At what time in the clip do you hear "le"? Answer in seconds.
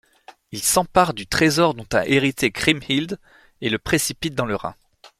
3.69-3.77, 4.47-4.55